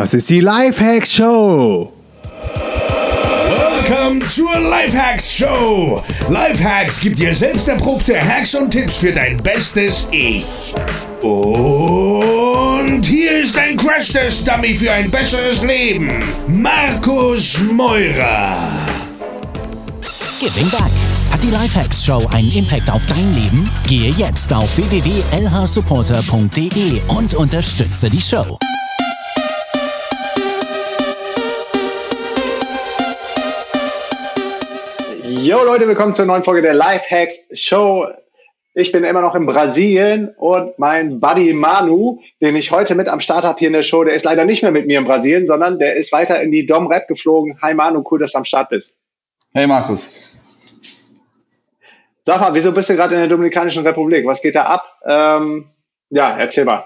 [0.00, 1.92] Das ist die Lifehacks Show.
[3.84, 6.02] Welcome zur Lifehacks Show.
[6.30, 10.46] Lifehacks gibt dir selbst erprobte Hacks und Tipps für dein bestes Ich.
[11.20, 16.24] Und hier ist ein Crash-Test-Dummy für ein besseres Leben.
[16.48, 18.56] Markus Meurer.
[20.40, 20.90] Giving Back.
[21.30, 23.68] Hat die Lifehacks Show einen Impact auf dein Leben?
[23.86, 28.56] Gehe jetzt auf www.lhsupporter.de und unterstütze die Show.
[35.42, 38.06] Yo Leute, willkommen zur neuen Folge der Lifehacks Show.
[38.74, 43.20] Ich bin immer noch in Brasilien und mein Buddy Manu, den ich heute mit am
[43.20, 45.46] Start habe hier in der Show, der ist leider nicht mehr mit mir in Brasilien,
[45.46, 47.56] sondern der ist weiter in die Dom Rap geflogen.
[47.62, 49.00] Hi Manu, cool, dass du am Start bist.
[49.54, 50.38] Hey Markus.
[52.26, 54.26] Sag mal, wieso bist du gerade in der Dominikanischen Republik?
[54.26, 54.84] Was geht da ab?
[55.06, 55.70] Ähm,
[56.10, 56.84] ja, erzähl mal.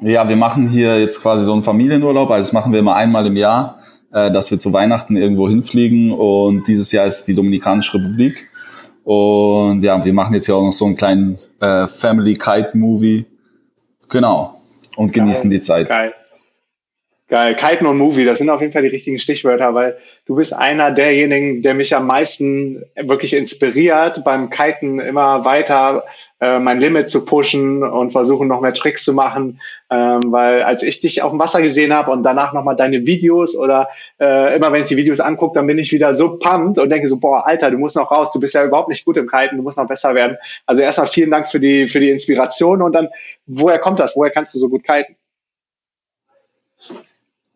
[0.00, 3.26] Ja, wir machen hier jetzt quasi so einen Familienurlaub, also das machen wir immer einmal
[3.26, 3.79] im Jahr
[4.12, 8.48] äh, dass wir zu Weihnachten irgendwo hinfliegen und dieses Jahr ist die Dominikanische Republik.
[9.04, 13.26] Und ja, wir machen jetzt ja auch noch so einen kleinen äh, Family Kite Movie.
[14.08, 14.60] Genau.
[14.96, 15.58] Und genießen Geil.
[15.58, 15.88] die Zeit.
[15.88, 16.14] Geil.
[17.30, 17.54] Geil.
[17.54, 20.90] Kiten und Movie, das sind auf jeden Fall die richtigen Stichwörter, weil du bist einer
[20.90, 26.02] derjenigen, der mich am meisten wirklich inspiriert, beim Kiten immer weiter
[26.40, 29.60] äh, mein Limit zu pushen und versuchen, noch mehr Tricks zu machen.
[29.90, 33.56] Ähm, weil als ich dich auf dem Wasser gesehen habe und danach nochmal deine Videos
[33.56, 36.90] oder äh, immer wenn ich die Videos angucke, dann bin ich wieder so pumped und
[36.90, 39.28] denke so, boah, Alter, du musst noch raus, du bist ja überhaupt nicht gut im
[39.28, 40.36] Kiten, du musst noch besser werden.
[40.66, 43.08] Also erstmal vielen Dank für die, für die Inspiration und dann,
[43.46, 44.16] woher kommt das?
[44.16, 45.14] Woher kannst du so gut kiten?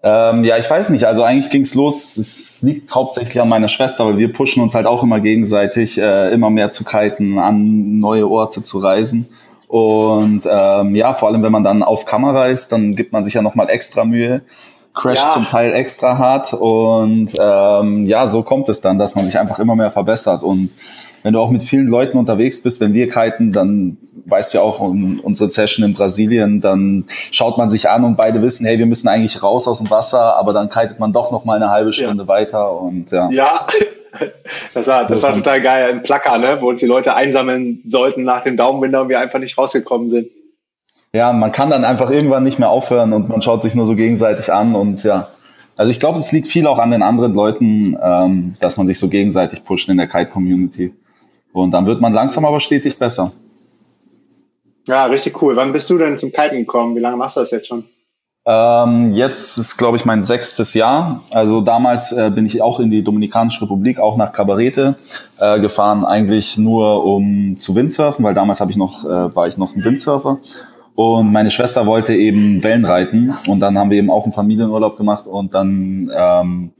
[0.07, 1.07] Ähm, ja, ich weiß nicht.
[1.07, 2.19] Also eigentlich ging's los.
[2.19, 6.31] Es liegt hauptsächlich an meiner Schwester, weil wir pushen uns halt auch immer gegenseitig, äh,
[6.31, 9.27] immer mehr zu kiten, an neue Orte zu reisen.
[9.67, 13.33] Und ähm, ja, vor allem wenn man dann auf Kamera ist, dann gibt man sich
[13.33, 14.43] ja nochmal extra Mühe,
[14.93, 15.33] crasht Ja.
[15.33, 16.53] zum Teil extra hart.
[16.53, 20.43] Und ähm, ja, so kommt es dann, dass man sich einfach immer mehr verbessert.
[20.43, 20.69] Und
[21.25, 24.65] wenn du auch mit vielen Leuten unterwegs bist, wenn wir kiten, dann weißt du ja
[24.65, 28.79] auch um unsere Session in Brasilien, dann schaut man sich an und beide wissen, hey,
[28.79, 31.71] wir müssen eigentlich raus aus dem Wasser, aber dann kitet man doch noch mal eine
[31.71, 33.31] halbe Stunde weiter und ja.
[33.31, 33.67] Ja,
[34.75, 35.93] das war, das war total geil.
[35.93, 36.59] Ein Placker, ne?
[36.61, 40.29] wo uns die Leute einsammeln sollten nach dem Daumenbinder und wir einfach nicht rausgekommen sind.
[41.15, 43.95] Ja, man kann dann einfach irgendwann nicht mehr aufhören und man schaut sich nur so
[43.95, 45.29] gegenseitig an und ja.
[45.77, 48.99] Also ich glaube, es liegt viel auch an den anderen Leuten, ähm, dass man sich
[48.99, 50.93] so gegenseitig pusht in der Kite-Community.
[51.55, 53.31] Und dann wird man langsam aber stetig besser.
[54.89, 55.55] Ja, richtig cool.
[55.55, 56.97] Wann bist du denn zum Kiten gekommen?
[56.97, 57.85] Wie lange machst du das jetzt schon?
[58.45, 61.23] Ähm, jetzt ist, glaube ich, mein sechstes Jahr.
[61.33, 64.97] Also damals äh, bin ich auch in die Dominikanische Republik, auch nach Cabarete
[65.39, 69.57] äh, gefahren, eigentlich nur um zu Windsurfen, weil damals habe ich noch, äh, war ich
[69.57, 70.41] noch ein Windsurfer.
[70.97, 74.97] Und meine Schwester wollte eben Wellen reiten und dann haben wir eben auch einen Familienurlaub
[74.97, 76.73] gemacht und dann ähm,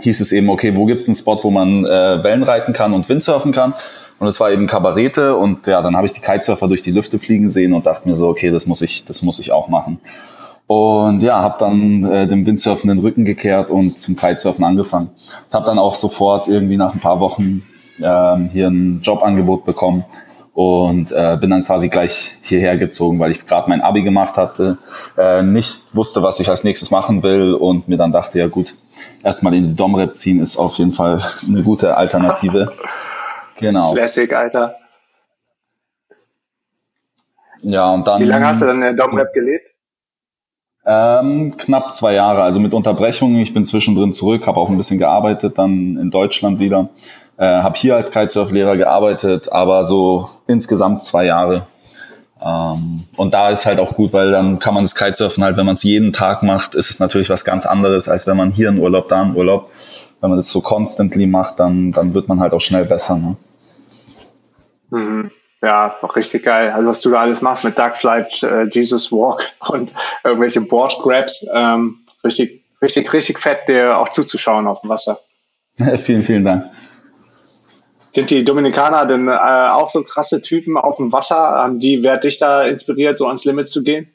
[0.00, 3.08] hieß es eben, okay, wo gibt's einen Spot, wo man äh, Wellen reiten kann und
[3.08, 3.74] Windsurfen kann?
[4.18, 7.18] Und es war eben Kabarete und ja, dann habe ich die Kitesurfer durch die Lüfte
[7.18, 10.00] fliegen sehen und dachte mir so, okay, das muss ich, das muss ich auch machen.
[10.66, 15.10] Und ja, habe dann äh, dem Windsurfen den Rücken gekehrt und zum Kitesurfen angefangen.
[15.52, 17.62] Habe dann auch sofort irgendwie nach ein paar Wochen
[18.02, 20.04] ähm, hier ein Jobangebot bekommen
[20.52, 24.76] und äh, bin dann quasi gleich hierher gezogen, weil ich gerade mein Abi gemacht hatte,
[25.16, 28.74] äh, nicht wusste, was ich als nächstes machen will und mir dann dachte, ja gut,
[29.22, 32.72] erstmal in die Domrep ziehen ist auf jeden Fall eine gute Alternative.
[33.58, 33.92] Genau.
[33.92, 34.76] Classic, Alter.
[37.62, 38.20] Ja, und dann.
[38.20, 39.66] Wie lange hast du dann in der Domrep gelebt?
[40.86, 43.40] Ähm, knapp zwei Jahre, also mit Unterbrechungen.
[43.40, 46.88] Ich bin zwischendrin zurück, habe auch ein bisschen gearbeitet, dann in Deutschland wieder.
[47.36, 51.66] Äh, habe hier als Kitesurf-Lehrer gearbeitet, aber so insgesamt zwei Jahre.
[52.40, 55.66] Ähm, und da ist halt auch gut, weil dann kann man das Kitesurfen halt, wenn
[55.66, 58.68] man es jeden Tag macht, ist es natürlich was ganz anderes, als wenn man hier
[58.68, 59.70] einen Urlaub, da einen Urlaub.
[60.20, 63.16] Wenn man das so constantly macht, dann, dann wird man halt auch schnell besser.
[63.18, 63.36] Ne?
[64.90, 65.30] Mhm.
[65.60, 66.70] Ja, auch richtig geil.
[66.70, 69.90] Also was du da alles machst mit Ducks Life, äh, Jesus Walk und
[70.24, 75.18] irgendwelche Board Grabs, ähm, richtig, richtig, richtig fett, dir auch zuzuschauen auf dem Wasser.
[75.96, 76.64] vielen, vielen Dank.
[78.12, 81.36] Sind die Dominikaner denn äh, auch so krasse Typen auf dem Wasser?
[81.36, 84.08] Haben die, wer hat dich da inspiriert, so ans Limit zu gehen?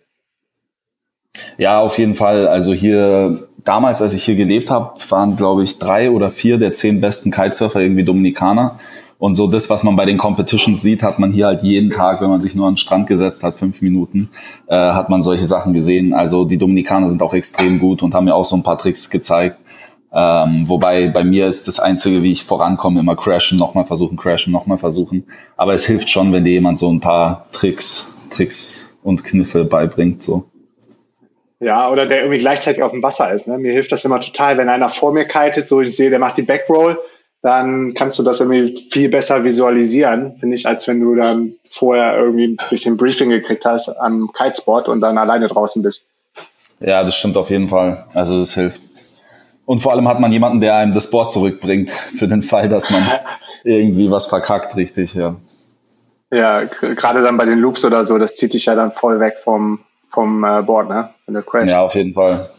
[1.57, 2.47] Ja, auf jeden Fall.
[2.47, 6.73] Also hier, damals, als ich hier gelebt habe, waren, glaube ich, drei oder vier der
[6.73, 8.79] zehn besten Kitesurfer irgendwie Dominikaner.
[9.23, 12.19] Und so das, was man bei den Competitions sieht, hat man hier halt jeden Tag,
[12.19, 14.29] wenn man sich nur an den Strand gesetzt hat, fünf Minuten,
[14.67, 16.13] äh, hat man solche Sachen gesehen.
[16.13, 19.09] Also die Dominikaner sind auch extrem gut und haben mir auch so ein paar Tricks
[19.09, 19.59] gezeigt.
[20.11, 24.51] Ähm, wobei bei mir ist das Einzige, wie ich vorankomme, immer crashen, nochmal versuchen, crashen,
[24.51, 25.25] nochmal versuchen.
[25.55, 30.21] Aber es hilft schon, wenn dir jemand so ein paar Tricks, Tricks und Kniffe beibringt.
[30.21, 30.43] So.
[31.61, 33.47] Ja, oder der irgendwie gleichzeitig auf dem Wasser ist.
[33.47, 33.57] Ne?
[33.57, 36.35] Mir hilft das immer total, wenn einer vor mir kitet, so ich sehe, der macht
[36.35, 36.97] die Backroll,
[37.43, 42.17] dann kannst du das irgendwie viel besser visualisieren, finde ich, als wenn du dann vorher
[42.17, 46.07] irgendwie ein bisschen Briefing gekriegt hast am Kitespot und dann alleine draußen bist.
[46.79, 48.05] Ja, das stimmt auf jeden Fall.
[48.15, 48.81] Also das hilft.
[49.65, 52.89] Und vor allem hat man jemanden, der einem das Board zurückbringt, für den Fall, dass
[52.89, 53.03] man
[53.65, 55.35] irgendwie was verkackt, richtig, ja.
[56.31, 59.35] Ja, gerade dann bei den Loops oder so, das zieht dich ja dann voll weg
[59.43, 59.79] vom,
[60.09, 61.09] vom äh, Board, ne?
[61.25, 61.67] Wenn du crash.
[61.67, 62.49] Ja, auf jeden Fall.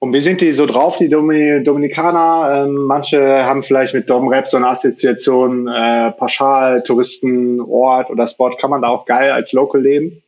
[0.00, 2.66] Und wie sind die so drauf, die Dominikaner?
[2.66, 8.50] Ähm, manche haben vielleicht mit Domrep so eine Assoziation, äh, Pauschal, Touristen, Ort oder Spot.
[8.50, 10.22] Kann man da auch geil als Local leben?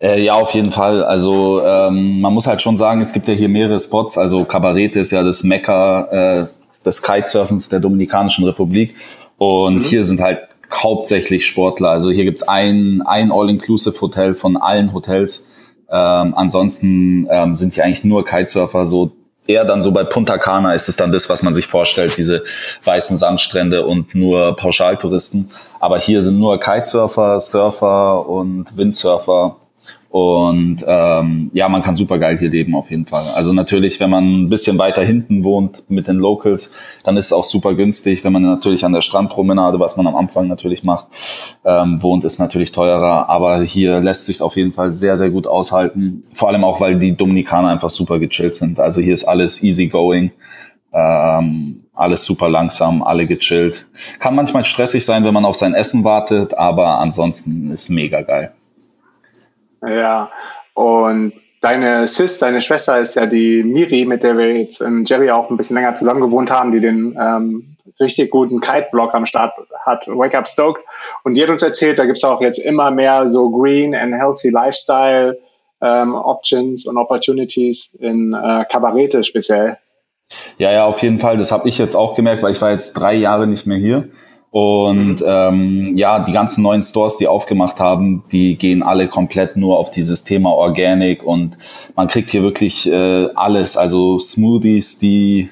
[0.00, 1.04] Äh, ja, auf jeden Fall.
[1.04, 4.16] Also ähm, man muss halt schon sagen, es gibt ja hier mehrere Spots.
[4.16, 6.46] Also Cabarete ist ja das Mekka äh,
[6.84, 8.94] des Kitesurfens der Dominikanischen Republik.
[9.36, 9.80] Und mhm.
[9.80, 10.40] hier sind halt
[10.72, 11.90] hauptsächlich Sportler.
[11.90, 15.48] Also hier gibt's ein, ein All-Inclusive-Hotel von allen Hotels.
[15.92, 19.12] Ähm, ansonsten ähm, sind hier eigentlich nur Kitesurfer, so
[19.46, 22.44] eher dann so bei Punta Cana ist es dann das, was man sich vorstellt, diese
[22.84, 25.50] weißen Sandstrände und nur Pauschaltouristen.
[25.80, 29.56] Aber hier sind nur Kitesurfer, Surfer und Windsurfer
[30.12, 33.24] und ähm, ja, man kann super geil hier leben auf jeden Fall.
[33.34, 37.32] Also natürlich, wenn man ein bisschen weiter hinten wohnt mit den Locals, dann ist es
[37.32, 38.22] auch super günstig.
[38.22, 41.06] Wenn man natürlich an der Strandpromenade, was man am Anfang natürlich macht,
[41.64, 43.30] ähm, wohnt, ist natürlich teurer.
[43.30, 46.24] Aber hier lässt sich auf jeden Fall sehr, sehr gut aushalten.
[46.34, 48.80] Vor allem auch, weil die Dominikaner einfach super gechillt sind.
[48.80, 50.30] Also hier ist alles easy going.
[50.92, 53.86] Ähm, alles super langsam, alle gechillt.
[54.18, 58.52] Kann manchmal stressig sein, wenn man auf sein Essen wartet, aber ansonsten ist mega geil.
[59.86, 60.30] Ja,
[60.74, 65.30] und deine Sis, deine Schwester ist ja die Miri, mit der wir jetzt in Jerry
[65.30, 69.52] auch ein bisschen länger zusammen gewohnt haben, die den ähm, richtig guten Kite-Blog am Start
[69.84, 70.84] hat, Wake Up Stoked.
[71.24, 74.50] Und die hat uns erzählt, da gibt's auch jetzt immer mehr so Green and Healthy
[74.50, 75.38] Lifestyle
[75.80, 79.76] ähm, Options und Opportunities in äh, Kabarete speziell.
[80.58, 81.36] Ja, ja, auf jeden Fall.
[81.36, 84.08] Das habe ich jetzt auch gemerkt, weil ich war jetzt drei Jahre nicht mehr hier.
[84.52, 89.78] Und ähm, ja, die ganzen neuen Stores, die aufgemacht haben, die gehen alle komplett nur
[89.78, 91.24] auf dieses Thema Organic.
[91.24, 91.56] Und
[91.96, 95.48] man kriegt hier wirklich äh, alles, also Smoothies, die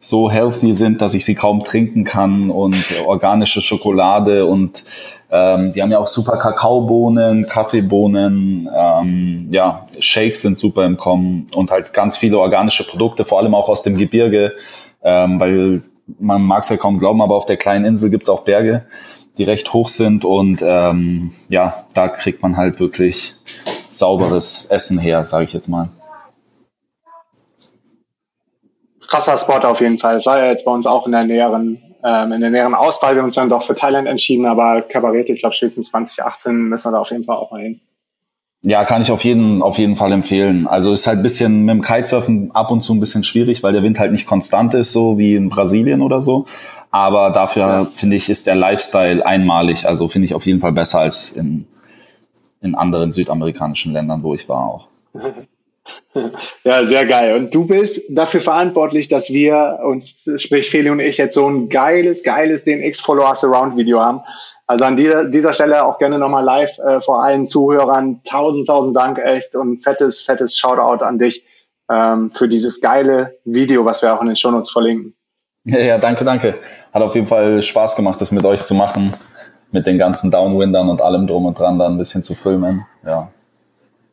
[0.00, 2.48] so healthy sind, dass ich sie kaum trinken kann.
[2.48, 4.46] Und organische Schokolade.
[4.46, 4.82] Und
[5.30, 11.48] ähm, die haben ja auch super Kakaobohnen, Kaffeebohnen, ähm, ja, Shakes sind super im Kommen.
[11.54, 14.54] Und halt ganz viele organische Produkte, vor allem auch aus dem Gebirge,
[15.02, 15.82] ähm, weil
[16.18, 18.86] man mag es ja kaum glauben, aber auf der kleinen Insel gibt's auch Berge,
[19.36, 23.36] die recht hoch sind und ähm, ja, da kriegt man halt wirklich
[23.90, 25.88] sauberes Essen her, sage ich jetzt mal.
[29.06, 30.24] Krasser Spot auf jeden Fall.
[30.26, 33.14] War ja jetzt bei uns auch in der näheren, ähm, in der näheren Auswahl.
[33.14, 36.88] Wir haben uns dann doch für Thailand entschieden, aber Kabarett, ich glaube spätestens 2018 müssen
[36.88, 37.80] wir da auf jeden Fall auch mal hin.
[38.64, 40.66] Ja, kann ich auf jeden, auf jeden Fall empfehlen.
[40.66, 43.72] Also ist halt ein bisschen mit dem Kitesurfen ab und zu ein bisschen schwierig, weil
[43.72, 46.46] der Wind halt nicht konstant ist, so wie in Brasilien oder so.
[46.90, 49.86] Aber dafür finde ich, ist der Lifestyle einmalig.
[49.86, 51.66] Also finde ich auf jeden Fall besser als in,
[52.60, 54.88] in anderen südamerikanischen Ländern, wo ich war auch.
[56.64, 57.34] Ja, sehr geil.
[57.36, 60.04] Und du bist dafür verantwortlich, dass wir, und
[60.36, 64.20] sprich Feli und ich, jetzt so ein geiles, geiles DNX Follow Us Around Video haben.
[64.68, 68.20] Also an dieser, dieser Stelle auch gerne nochmal live äh, vor allen Zuhörern.
[68.24, 71.42] Tausend, tausend Dank echt und fettes, fettes Shoutout an dich
[71.90, 75.14] ähm, für dieses geile Video, was wir auch in den Shownotes verlinken.
[75.64, 76.54] Ja, ja, danke, danke.
[76.92, 79.14] Hat auf jeden Fall Spaß gemacht, das mit euch zu machen.
[79.70, 82.86] Mit den ganzen Downwindern und allem drum und dran, da ein bisschen zu filmen.
[83.06, 83.30] Ja.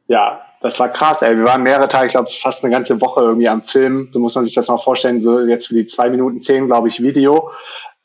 [0.07, 1.37] Ja, das war krass, ey.
[1.37, 4.09] Wir waren mehrere Tage, ich glaube, fast eine ganze Woche irgendwie am Film.
[4.11, 6.87] So muss man sich das mal vorstellen, so jetzt für die zwei Minuten zehn, glaube
[6.87, 7.51] ich, Video.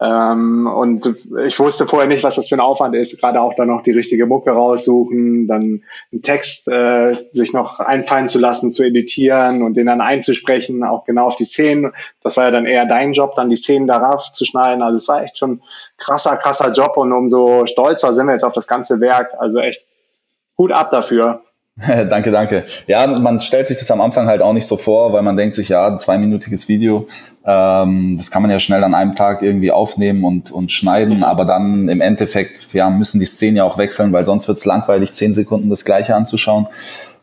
[0.03, 1.15] Ähm, und
[1.45, 3.91] ich wusste vorher nicht, was das für ein Aufwand ist, gerade auch dann noch die
[3.91, 9.77] richtige Mucke raussuchen, dann einen Text äh, sich noch einfallen zu lassen, zu editieren und
[9.77, 11.93] den dann einzusprechen, auch genau auf die Szenen.
[12.23, 14.83] Das war ja dann eher dein Job, dann die Szenen darauf zu schneiden.
[14.83, 15.61] Also es war echt schon
[15.99, 19.35] krasser, krasser Job und umso stolzer sind wir jetzt auf das ganze Werk.
[19.39, 19.87] Also echt
[20.57, 21.43] Hut ab dafür.
[21.87, 22.65] danke, danke.
[22.87, 25.57] Ja, man stellt sich das am Anfang halt auch nicht so vor, weil man denkt
[25.57, 27.07] sich, ja, ein zweiminütiges Video,
[27.45, 31.45] ähm, das kann man ja schnell an einem Tag irgendwie aufnehmen und, und schneiden, aber
[31.45, 35.33] dann im Endeffekt ja, müssen die Szenen ja auch wechseln, weil sonst wird's langweilig, zehn
[35.33, 36.67] Sekunden das gleiche anzuschauen.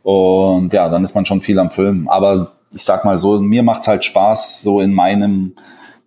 [0.02, 2.08] Und ja, dann ist man schon viel am Filmen.
[2.08, 5.54] Aber ich sag mal so, mir macht's halt Spaß, so in meinem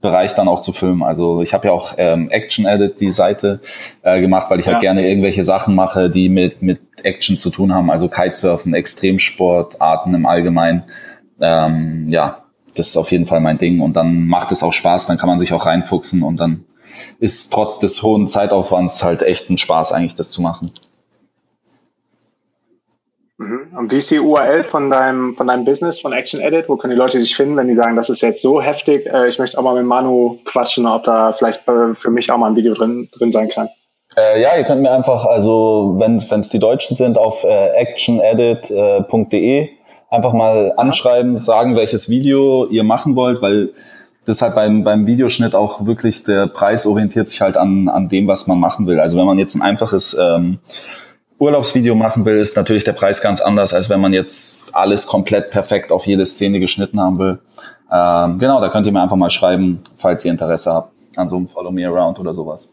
[0.01, 1.03] Bereich dann auch zu filmen.
[1.03, 3.61] Also ich habe ja auch ähm, Action Edit die Seite
[4.03, 4.89] äh, gemacht, weil ich halt ja.
[4.89, 7.91] halt gerne irgendwelche Sachen mache, die mit mit Action zu tun haben.
[7.91, 10.85] Also Kitesurfen, Extremsportarten im Allgemeinen.
[11.41, 12.40] Ähm, ja,
[12.81, 13.81] das ist auf jeden Fall mein Ding.
[13.81, 15.07] Und dann macht es auch Spaß.
[15.07, 16.65] Dann kann man sich auch reinfuchsen und dann
[17.21, 20.73] ist trotz des hohen Zeitaufwands halt echt ein Spaß eigentlich, das zu machen.
[23.37, 23.77] Mhm.
[23.77, 26.69] Und wie ist die URL von deinem, von deinem Business, von Action Edit?
[26.69, 29.29] Wo können die Leute dich finden, wenn die sagen, das ist jetzt so heftig, äh,
[29.29, 32.57] ich möchte auch mal mit Manu quatschen, ob da vielleicht für mich auch mal ein
[32.57, 33.69] Video drin, drin sein kann?
[34.17, 39.69] Äh, ja, ihr könnt mir einfach, also wenn es die Deutschen sind, auf äh, actionedit.de
[40.11, 43.71] einfach mal anschreiben, sagen, welches Video ihr machen wollt, weil
[44.27, 48.27] das halt beim, beim Videoschnitt auch wirklich, der Preis orientiert sich halt an, an dem,
[48.27, 49.01] was man machen will.
[49.01, 50.59] Also wenn man jetzt ein einfaches ähm,
[51.39, 55.51] Urlaubsvideo machen will, ist natürlich der Preis ganz anders, als wenn man jetzt alles komplett
[55.51, 57.39] perfekt auf jede Szene geschnitten haben will.
[57.91, 61.37] Ähm, genau, da könnt ihr mir einfach mal schreiben, falls ihr Interesse habt an so
[61.37, 62.71] einem Follow Me Around oder sowas.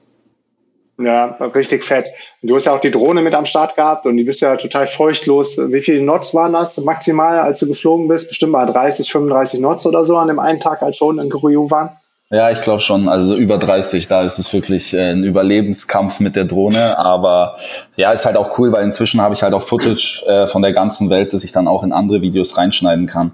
[1.00, 2.08] Ja, richtig fett.
[2.42, 4.88] Du hast ja auch die Drohne mit am Start gehabt und die bist ja total
[4.88, 5.58] feuchtlos.
[5.58, 8.30] Wie viele Knots waren das maximal, als du geflogen bist?
[8.30, 11.30] Bestimmt mal 30, 35 Knots oder so an dem einen Tag, als wir unten in
[11.30, 11.92] Kourou waren?
[12.30, 13.08] Ja, ich glaube schon.
[13.08, 16.98] Also über 30, da ist es wirklich äh, ein Überlebenskampf mit der Drohne.
[16.98, 17.58] Aber
[17.96, 20.74] ja, ist halt auch cool, weil inzwischen habe ich halt auch Footage äh, von der
[20.74, 23.32] ganzen Welt, das ich dann auch in andere Videos reinschneiden kann.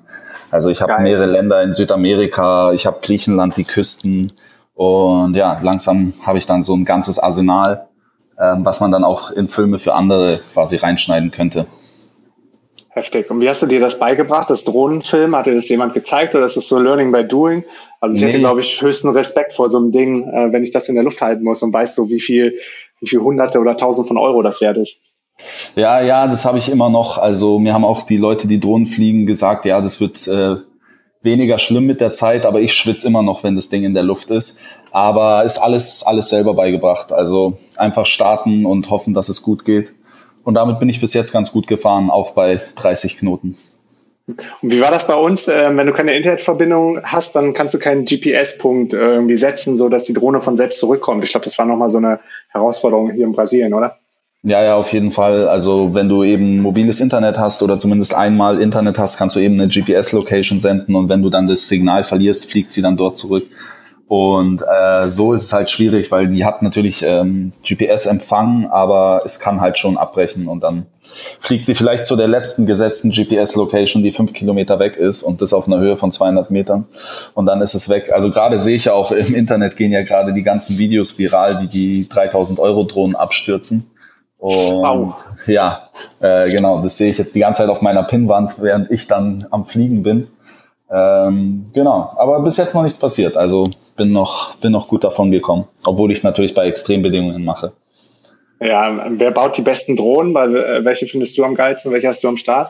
[0.51, 4.34] Also ich habe mehrere Länder in Südamerika, ich habe Griechenland, die Küsten.
[4.75, 7.88] Und ja, langsam habe ich dann so ein ganzes Arsenal,
[8.39, 11.68] ähm, was man dann auch in Filme für andere quasi reinschneiden könnte.
[12.89, 13.32] Heftig.
[13.32, 15.36] Und wie hast du dir das beigebracht, das Drohnenfilm?
[15.36, 17.63] Hat dir das jemand gezeigt oder ist das so Learning by Doing?
[18.00, 18.27] Also ich nee.
[18.27, 21.03] hätte, glaube ich, höchsten Respekt vor so einem Ding, äh, wenn ich das in der
[21.03, 22.53] Luft halten muss und weiß so, wie viel,
[23.00, 25.01] wie viel Hunderte oder Tausend von Euro das wert ist.
[25.75, 27.18] Ja, ja, das habe ich immer noch.
[27.18, 30.58] Also mir haben auch die Leute, die Drohnen fliegen, gesagt, ja, das wird äh,
[31.24, 34.03] weniger schlimm mit der Zeit, aber ich schwitze immer noch, wenn das Ding in der
[34.03, 34.60] Luft ist.
[34.92, 37.12] Aber ist alles, alles selber beigebracht.
[37.12, 39.94] Also einfach starten und hoffen, dass es gut geht.
[40.44, 43.58] Und damit bin ich bis jetzt ganz gut gefahren, auch bei 30 Knoten.
[44.27, 45.48] Und wie war das bei uns?
[45.48, 49.89] Ähm, wenn du keine Internetverbindung hast, dann kannst du keinen GPS-Punkt äh, irgendwie setzen, so
[49.89, 51.24] dass die Drohne von selbst zurückkommt.
[51.24, 53.98] Ich glaube, das war nochmal so eine Herausforderung hier in Brasilien, oder?
[54.46, 55.48] Ja, ja, auf jeden Fall.
[55.48, 59.60] Also wenn du eben mobiles Internet hast oder zumindest einmal Internet hast, kannst du eben
[59.60, 63.46] eine GPS-Location senden und wenn du dann das Signal verlierst, fliegt sie dann dort zurück.
[64.10, 69.40] Und äh, so ist es halt schwierig, weil die hat natürlich ähm, GPS-Empfang, aber es
[69.40, 70.88] kann halt schon abbrechen und dann
[71.40, 75.54] fliegt sie vielleicht zu der letzten gesetzten GPS-Location, die fünf Kilometer weg ist und das
[75.54, 76.86] auf einer Höhe von 200 Metern
[77.34, 78.12] und dann ist es weg.
[78.14, 81.62] Also gerade sehe ich ja auch im Internet gehen ja gerade die ganzen Videos viral,
[81.62, 83.90] wie die 3000 Euro Drohnen abstürzen.
[84.44, 85.26] Und wow.
[85.48, 89.08] ja, äh, genau, das sehe ich jetzt die ganze Zeit auf meiner Pinnwand, während ich
[89.08, 90.28] dann am Fliegen bin.
[90.92, 93.38] Ähm, genau, aber bis jetzt noch nichts passiert.
[93.38, 97.72] Also bin noch, bin noch gut davon gekommen, obwohl ich es natürlich bei Extrembedingungen mache.
[98.60, 100.36] Ja, wer baut die besten Drohnen?
[100.36, 101.94] Äh, welche findest du am geilsten?
[101.94, 102.70] Welche hast du am Start?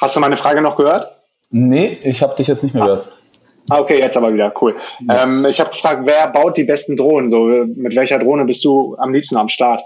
[0.00, 1.19] Hast du meine Frage noch gehört?
[1.50, 2.86] Nee, ich habe dich jetzt nicht mehr ah.
[2.86, 3.12] gehört.
[3.68, 4.74] Ah, okay, jetzt aber wieder, cool.
[5.06, 5.22] Ja.
[5.22, 7.30] Ähm, ich habe gefragt, wer baut die besten Drohnen?
[7.30, 9.80] So, mit welcher Drohne bist du am liebsten am Start?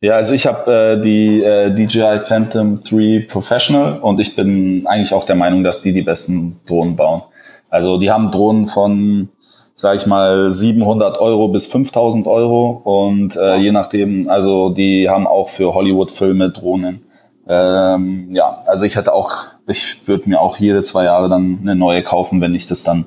[0.00, 5.12] Ja, also ich habe äh, die äh, DJI Phantom 3 Professional und ich bin eigentlich
[5.12, 7.22] auch der Meinung, dass die die besten Drohnen bauen.
[7.68, 9.28] Also die haben Drohnen von,
[9.74, 15.26] sag ich mal, 700 Euro bis 5000 Euro und äh, je nachdem, also die haben
[15.26, 17.04] auch für Hollywood-Filme Drohnen.
[17.48, 21.74] Ähm, ja, also ich hätte auch, ich würde mir auch jede zwei Jahre dann eine
[21.74, 23.06] neue kaufen, wenn ich das dann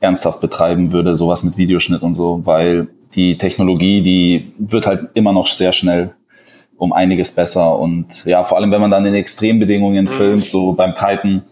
[0.00, 5.34] ernsthaft betreiben würde, sowas mit Videoschnitt und so, weil die Technologie, die wird halt immer
[5.34, 6.14] noch sehr schnell
[6.78, 10.94] um einiges besser und ja, vor allem wenn man dann in Extrembedingungen filmt, so beim
[10.94, 11.42] Kiten,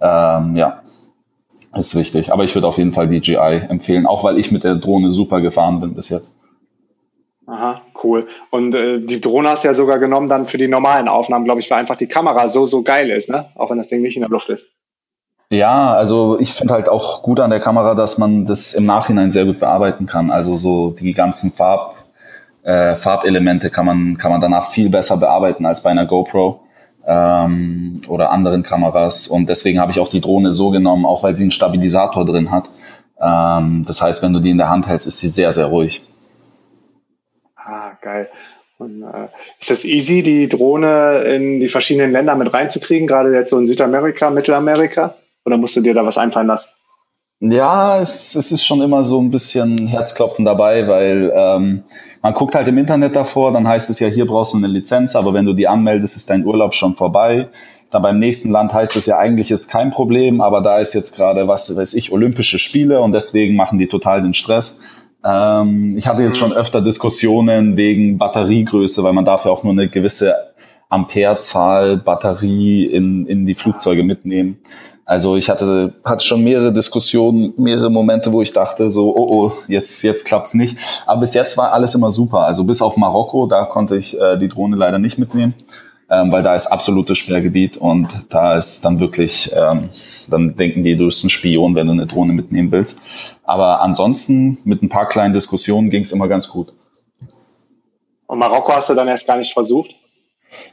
[0.00, 0.82] ähm, ja,
[1.74, 2.32] ist wichtig.
[2.32, 5.40] Aber ich würde auf jeden Fall DJI empfehlen, auch weil ich mit der Drohne super
[5.40, 6.32] gefahren bin bis jetzt.
[7.46, 8.28] Aha, cool.
[8.50, 11.60] Und äh, die Drohne hast du ja sogar genommen dann für die normalen Aufnahmen, glaube
[11.60, 13.46] ich, weil einfach die Kamera so, so geil ist, ne?
[13.56, 14.72] Auch wenn das Ding nicht in der Luft ist.
[15.50, 19.30] Ja, also ich finde halt auch gut an der Kamera, dass man das im Nachhinein
[19.30, 20.30] sehr gut bearbeiten kann.
[20.30, 21.94] Also so die ganzen Farb,
[22.64, 26.60] äh, Farbelemente kann man, kann man danach viel besser bearbeiten als bei einer GoPro
[27.06, 29.28] ähm, oder anderen Kameras.
[29.28, 32.50] Und deswegen habe ich auch die Drohne so genommen, auch weil sie einen Stabilisator drin
[32.50, 32.68] hat.
[33.20, 36.02] Ähm, das heißt, wenn du die in der Hand hältst, ist sie sehr, sehr ruhig.
[37.66, 38.28] Ah, geil.
[38.78, 39.28] Und, äh,
[39.60, 43.66] ist es easy, die Drohne in die verschiedenen Länder mit reinzukriegen, gerade jetzt so in
[43.66, 45.14] Südamerika, Mittelamerika?
[45.44, 46.70] Oder musst du dir da was einfallen lassen?
[47.40, 51.82] Ja, es, es ist schon immer so ein bisschen Herzklopfen dabei, weil ähm,
[52.22, 55.16] man guckt halt im Internet davor, dann heißt es ja, hier brauchst du eine Lizenz,
[55.16, 57.48] aber wenn du die anmeldest, ist dein Urlaub schon vorbei.
[57.90, 61.14] Dann beim nächsten Land heißt es ja eigentlich ist kein Problem, aber da ist jetzt
[61.14, 64.80] gerade, was weiß ich, Olympische Spiele und deswegen machen die total den Stress.
[65.24, 69.72] Ähm, ich hatte jetzt schon öfter Diskussionen wegen Batteriegröße, weil man darf ja auch nur
[69.72, 70.34] eine gewisse
[70.88, 74.58] Amperezahl Batterie in, in die Flugzeuge mitnehmen.
[75.04, 79.52] Also ich hatte, hatte schon mehrere Diskussionen, mehrere Momente, wo ich dachte, so, oh, oh,
[79.68, 80.76] jetzt, jetzt klappt's nicht.
[81.06, 82.40] Aber bis jetzt war alles immer super.
[82.40, 85.54] Also bis auf Marokko, da konnte ich äh, die Drohne leider nicht mitnehmen,
[86.10, 89.90] ähm, weil da ist absolutes Sperrgebiet und da ist dann wirklich, ähm,
[90.28, 93.02] dann denken die, du bist ein Spion, wenn du eine Drohne mitnehmen willst.
[93.44, 96.72] Aber ansonsten, mit ein paar kleinen Diskussionen ging's immer ganz gut.
[98.26, 99.90] Und Marokko hast du dann erst gar nicht versucht?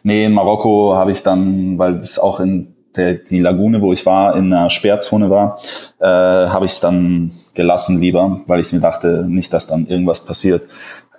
[0.04, 4.06] Nee, in Marokko habe ich dann, weil es auch in der, die Lagune, wo ich
[4.06, 5.60] war, in einer Sperrzone war,
[6.00, 10.26] äh, habe ich es dann gelassen lieber, weil ich mir dachte, nicht, dass dann irgendwas
[10.26, 10.64] passiert.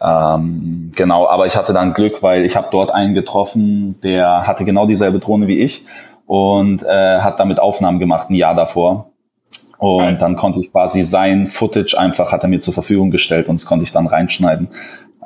[0.05, 4.65] Ähm, genau, aber ich hatte dann Glück, weil ich habe dort einen getroffen, der hatte
[4.65, 5.85] genau dieselbe Drohne wie ich
[6.27, 9.11] und äh, hat damit Aufnahmen gemacht ein Jahr davor.
[9.79, 13.59] Und dann konnte ich quasi sein Footage einfach, hat er mir zur Verfügung gestellt und
[13.59, 14.69] das konnte ich dann reinschneiden.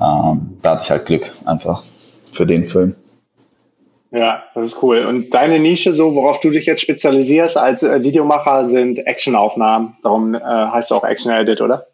[0.01, 1.83] Ähm, da hatte ich halt Glück einfach
[2.33, 2.95] für den Film.
[4.11, 5.05] Ja, das ist cool.
[5.05, 9.97] Und deine Nische, so worauf du dich jetzt spezialisierst als äh, Videomacher, sind Actionaufnahmen.
[10.03, 11.85] Darum äh, heißt du auch Action Edit, oder?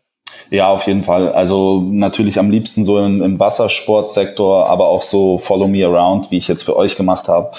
[0.51, 1.33] Ja, auf jeden Fall.
[1.33, 6.39] Also natürlich am liebsten so im, im Wassersportsektor, aber auch so Follow Me Around, wie
[6.39, 7.51] ich jetzt für euch gemacht habe.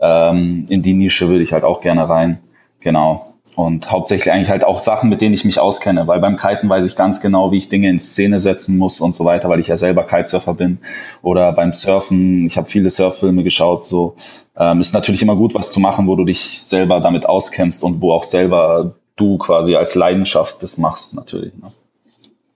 [0.00, 2.38] Ähm, in die Nische würde ich halt auch gerne rein.
[2.80, 3.34] Genau.
[3.56, 6.86] Und hauptsächlich eigentlich halt auch Sachen, mit denen ich mich auskenne, weil beim Kiten weiß
[6.86, 9.68] ich ganz genau, wie ich Dinge in Szene setzen muss und so weiter, weil ich
[9.68, 10.78] ja selber Kitesurfer bin.
[11.22, 14.16] Oder beim Surfen, ich habe viele Surffilme geschaut, so
[14.56, 18.02] ähm, ist natürlich immer gut, was zu machen, wo du dich selber damit auskennst und
[18.02, 21.54] wo auch selber du quasi als Leidenschaft das machst, natürlich.
[21.54, 21.70] Ne?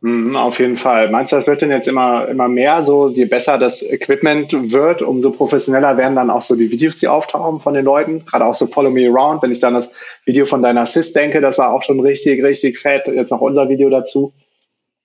[0.00, 1.10] Mhm, auf jeden Fall.
[1.10, 5.02] Meinst du, das wird denn jetzt immer, immer mehr so, je besser das Equipment wird,
[5.02, 8.24] umso professioneller werden dann auch so die Videos, die auftauchen von den Leuten?
[8.24, 11.40] Gerade auch so Follow Me Around, wenn ich dann das Video von deiner Sis denke,
[11.40, 13.08] das war auch schon richtig, richtig fett.
[13.08, 14.32] Jetzt noch unser Video dazu.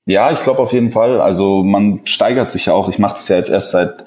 [0.05, 1.19] Ja, ich glaube auf jeden Fall.
[1.19, 2.87] Also man steigert sich ja auch.
[2.89, 4.05] Ich mache das ja jetzt erst seit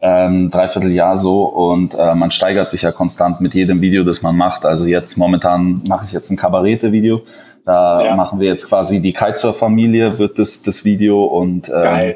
[0.00, 4.22] ähm, dreiviertel Jahr so und äh, man steigert sich ja konstant mit jedem Video, das
[4.22, 4.64] man macht.
[4.64, 7.22] Also jetzt momentan mache ich jetzt ein Kabarette-Video
[7.68, 8.16] da ja.
[8.16, 12.14] machen wir jetzt quasi die Kitesurf-Familie, wird das, das Video und ähm,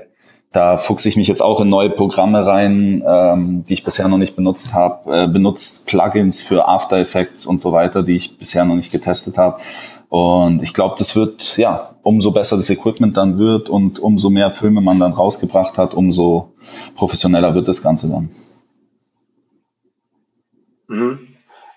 [0.50, 4.16] da fuchse ich mich jetzt auch in neue Programme rein, ähm, die ich bisher noch
[4.16, 8.64] nicht benutzt habe, äh, benutzt Plugins für After Effects und so weiter, die ich bisher
[8.64, 9.61] noch nicht getestet habe.
[10.09, 14.53] Und ich glaube, das wird, ja, umso besser das Equipment dann wird und umso mehr
[14.53, 16.53] Filme man dann rausgebracht hat, umso
[16.94, 18.31] professioneller wird das Ganze dann.
[20.88, 21.18] Mhm.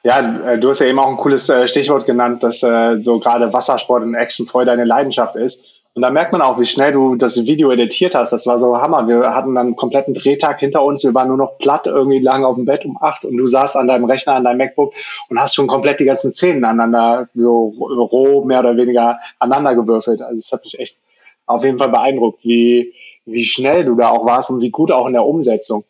[0.06, 3.18] Ja, äh, du hast ja eben auch ein cooles äh, Stichwort genannt, dass äh, so
[3.18, 5.82] gerade Wassersport und Action voll deine Leidenschaft ist.
[5.96, 8.32] Und da merkt man auch, wie schnell du das Video editiert hast.
[8.32, 9.08] Das war so Hammer.
[9.08, 11.04] Wir hatten dann einen kompletten Drehtag hinter uns.
[11.04, 13.78] Wir waren nur noch platt irgendwie lang auf dem Bett um acht und du saßt
[13.78, 14.94] an deinem Rechner, an deinem MacBook
[15.30, 20.22] und hast schon komplett die ganzen Szenen aneinander so roh mehr oder weniger aneinander gewürfelt.
[20.22, 21.00] Also es hat mich echt
[21.48, 22.94] auf jeden Fall beeindruckt, wie,
[23.26, 25.84] wie schnell du da auch warst und wie gut auch in der Umsetzung.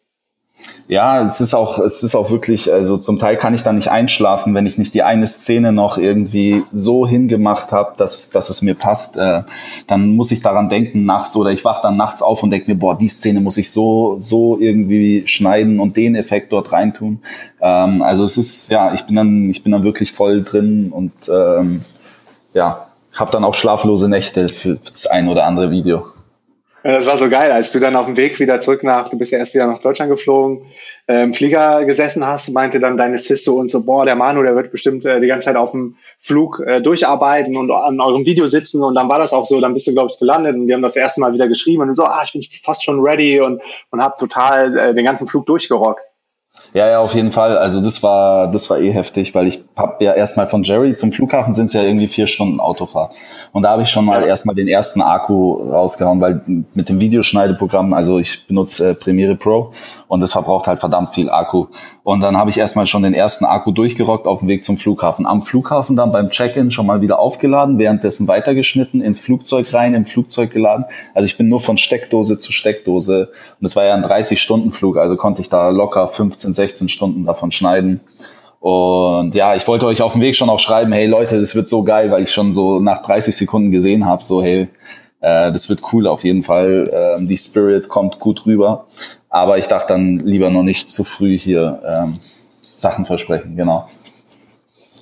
[0.88, 3.88] Ja, es ist auch, es ist auch wirklich, also zum Teil kann ich da nicht
[3.88, 8.62] einschlafen, wenn ich nicht die eine Szene noch irgendwie so hingemacht habe, dass, dass es
[8.62, 9.18] mir passt.
[9.18, 9.44] Äh,
[9.88, 12.78] dann muss ich daran denken nachts oder ich wach dann nachts auf und denke mir,
[12.78, 17.20] boah, die Szene muss ich so, so irgendwie schneiden und den Effekt dort reintun.
[17.62, 21.14] Ähm, also es ist, ja, ich bin dann, ich bin dann wirklich voll drin und
[21.30, 21.82] ähm,
[22.54, 26.06] ja, habe dann auch schlaflose Nächte für das ein oder andere Video.
[26.88, 29.32] Das war so geil, als du dann auf dem Weg wieder zurück nach, du bist
[29.32, 30.62] ja erst wieder nach Deutschland geflogen,
[31.08, 34.44] äh, im Flieger gesessen hast, meinte dann deine Sis so und so, boah, der Manu,
[34.44, 38.28] der wird bestimmt äh, die ganze Zeit auf dem Flug äh, durcharbeiten und an eurem
[38.28, 40.68] Video sitzen und dann war das auch so, dann bist du, glaube ich, gelandet und
[40.68, 43.42] die haben das erste Mal wieder geschrieben und so, ah, ich bin fast schon ready
[43.42, 46.04] und, und hab total äh, den ganzen Flug durchgerockt.
[46.76, 47.58] Ja, ja, auf jeden Fall.
[47.58, 51.14] Also das war, das war eh heftig, weil ich hab ja erstmal von Jerry zum
[51.14, 53.14] Flughafen sind es ja irgendwie vier Stunden Autofahrt.
[53.54, 54.28] Und da habe ich schon mal ja.
[54.28, 56.42] erstmal den ersten Akku rausgehauen, weil
[56.74, 59.72] mit dem Videoschneideprogramm, also ich benutze äh, Premiere Pro
[60.08, 61.68] und das verbraucht halt verdammt viel Akku.
[62.04, 65.26] Und dann habe ich erstmal schon den ersten Akku durchgerockt auf dem Weg zum Flughafen.
[65.26, 70.06] Am Flughafen dann beim Check-in schon mal wieder aufgeladen, währenddessen weitergeschnitten, ins Flugzeug rein, im
[70.06, 70.86] Flugzeug geladen.
[71.14, 73.30] Also ich bin nur von Steckdose zu Steckdose.
[73.60, 77.52] Und es war ja ein 30-Stunden-Flug, also konnte ich da locker 15, 16 Stunden davon
[77.52, 78.02] schneiden.
[78.60, 81.70] Und ja, ich wollte euch auf dem Weg schon auch schreiben, hey Leute, das wird
[81.70, 84.68] so geil, weil ich schon so nach 30 Sekunden gesehen habe, so hey,
[85.22, 87.18] äh, das wird cool auf jeden Fall.
[87.20, 88.88] Äh, die Spirit kommt gut rüber.
[89.36, 92.20] Aber ich dachte dann lieber noch nicht zu früh hier ähm,
[92.62, 93.86] Sachen versprechen, genau.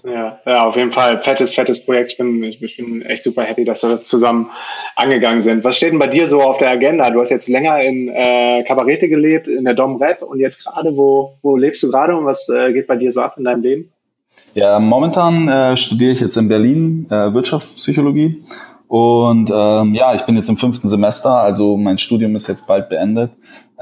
[0.03, 2.13] Ja, ja, auf jeden Fall fettes, fettes Projekt.
[2.13, 4.49] Ich bin, ich bin echt super happy, dass wir das zusammen
[4.95, 5.63] angegangen sind.
[5.63, 7.11] Was steht denn bei dir so auf der Agenda?
[7.11, 10.97] Du hast jetzt länger in äh, Kabarette gelebt, in der Dom Rap und jetzt gerade,
[10.97, 13.61] wo, wo lebst du gerade und was äh, geht bei dir so ab in deinem
[13.61, 13.91] Leben?
[14.55, 18.43] Ja, momentan äh, studiere ich jetzt in Berlin äh, Wirtschaftspsychologie
[18.87, 22.89] und ähm, ja, ich bin jetzt im fünften Semester, also mein Studium ist jetzt bald
[22.89, 23.29] beendet.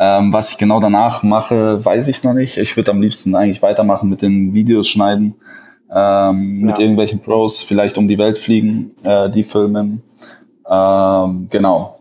[0.04, 2.58] Ähm, was ich genau danach mache, weiß ich noch nicht.
[2.58, 5.36] Ich würde am liebsten eigentlich weitermachen mit den Videos schneiden
[5.94, 6.82] ähm, mit Ja.
[6.82, 10.02] irgendwelchen Pros, vielleicht um die Welt fliegen, äh, die filmen.
[10.68, 12.00] Ähm, genau.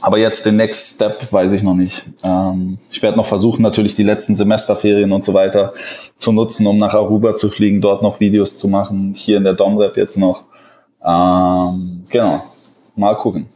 [0.00, 2.02] Aber jetzt den Next Step weiß ich noch nicht.
[2.24, 5.74] Ähm, ich werde noch versuchen, natürlich die letzten Semesterferien und so weiter
[6.16, 9.54] zu nutzen, um nach Aruba zu fliegen, dort noch Videos zu machen, hier in der
[9.54, 10.42] Domrep jetzt noch.
[11.04, 12.42] Ähm, genau.
[12.96, 13.46] Mal gucken.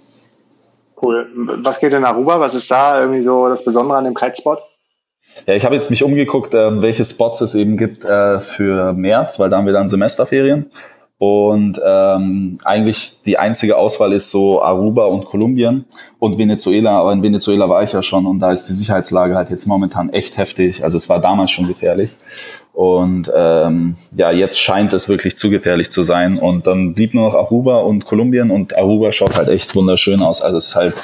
[1.06, 1.30] Cool.
[1.62, 2.40] Was geht in Aruba?
[2.40, 4.58] Was ist da irgendwie so das Besondere an dem Kitespot?
[5.46, 9.38] Ja, ich habe jetzt mich umgeguckt, ähm, welche Spots es eben gibt äh, für März,
[9.38, 10.66] weil da haben wir dann Semesterferien.
[11.18, 15.84] Und ähm, eigentlich die einzige Auswahl ist so Aruba und Kolumbien
[16.18, 16.98] und Venezuela.
[16.98, 20.10] Aber in Venezuela war ich ja schon und da ist die Sicherheitslage halt jetzt momentan
[20.10, 20.82] echt heftig.
[20.82, 22.10] Also es war damals schon gefährlich.
[22.76, 26.38] Und ähm, ja, jetzt scheint es wirklich zu gefährlich zu sein.
[26.38, 30.42] Und dann blieb nur noch Aruba und Kolumbien und Aruba schaut halt echt wunderschön aus.
[30.42, 30.94] Also es ist halt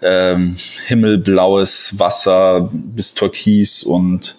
[0.00, 4.38] ähm, himmelblaues Wasser bis Türkis und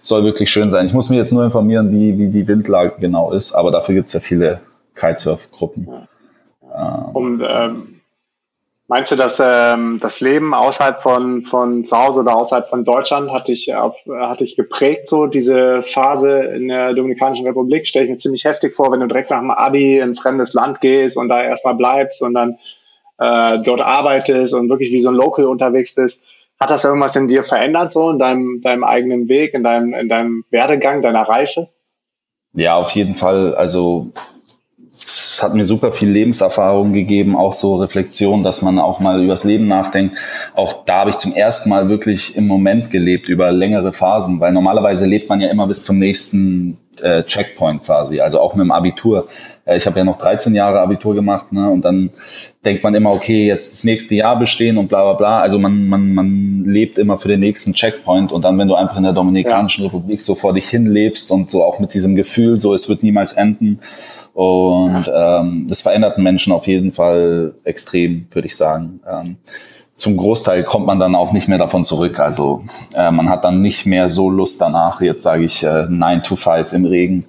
[0.00, 0.86] soll wirklich schön sein.
[0.86, 4.12] Ich muss mich jetzt nur informieren, wie, wie die Windlage genau ist, aber dafür gibt's
[4.12, 4.60] ja viele
[4.94, 5.88] Kitesurf-Gruppen.
[7.14, 7.91] Und ähm,
[8.92, 13.32] meinst du, dass ähm, das Leben außerhalb von, von zu Hause oder außerhalb von Deutschland
[13.32, 17.86] hat dich, auf, hat dich geprägt, so diese Phase in der Dominikanischen Republik?
[17.86, 20.52] Stelle ich mir ziemlich heftig vor, wenn du direkt nach dem Abi in ein fremdes
[20.52, 22.58] Land gehst und da erstmal bleibst und dann
[23.16, 26.22] äh, dort arbeitest und wirklich wie so ein Local unterwegs bist.
[26.60, 30.10] Hat das irgendwas in dir verändert, so in deinem, deinem eigenen Weg, in deinem, in
[30.10, 31.70] deinem Werdegang, deiner Reife?
[32.52, 33.54] Ja, auf jeden Fall.
[33.54, 34.12] Also
[35.42, 39.42] es hat mir super viel Lebenserfahrung gegeben, auch so Reflexion, dass man auch mal übers
[39.42, 40.16] Leben nachdenkt.
[40.54, 44.52] Auch da habe ich zum ersten Mal wirklich im Moment gelebt über längere Phasen, weil
[44.52, 48.70] normalerweise lebt man ja immer bis zum nächsten äh, Checkpoint quasi, also auch mit dem
[48.70, 49.26] Abitur.
[49.64, 51.68] Äh, ich habe ja noch 13 Jahre Abitur gemacht, ne?
[51.68, 52.10] Und dann
[52.64, 55.40] denkt man immer, okay, jetzt das nächste Jahr bestehen und bla bla bla.
[55.40, 58.96] Also man, man, man lebt immer für den nächsten Checkpoint und dann, wenn du einfach
[58.96, 62.60] in der Dominikanischen Republik so vor dich hin lebst und so auch mit diesem Gefühl,
[62.60, 63.80] so es wird niemals enden.
[64.34, 69.00] Und ähm, das verändert Menschen auf jeden Fall extrem, würde ich sagen.
[69.08, 69.36] Ähm,
[69.94, 72.18] zum Großteil kommt man dann auch nicht mehr davon zurück.
[72.18, 72.64] Also
[72.94, 76.34] äh, man hat dann nicht mehr so Lust danach, jetzt sage ich äh, 9 to
[76.34, 77.24] 5 im Regen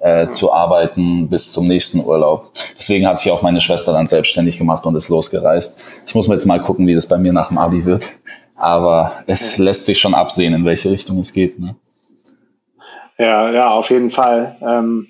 [0.00, 2.50] äh, zu arbeiten bis zum nächsten Urlaub.
[2.78, 5.80] Deswegen hat sich auch meine Schwester dann selbstständig gemacht und ist losgereist.
[6.06, 8.04] Ich muss mir jetzt mal gucken, wie das bei mir nach dem Abi wird.
[8.56, 11.60] Aber es lässt sich schon absehen, in welche Richtung es geht.
[11.60, 11.76] Ne?
[13.18, 14.56] Ja, ja, auf jeden Fall.
[14.60, 15.06] Ähm,